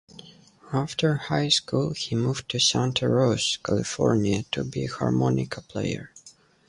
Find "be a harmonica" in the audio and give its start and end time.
4.63-5.61